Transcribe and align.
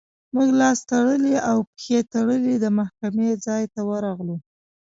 موږ 0.35 0.49
لاس 0.59 0.77
تړلي 0.89 1.35
او 1.49 1.57
پښې 1.73 1.99
تړلي 2.13 2.55
د 2.59 2.65
محکمې 2.79 3.29
ځای 3.45 3.63
ته 3.73 3.81
ورغلو. 3.89 4.37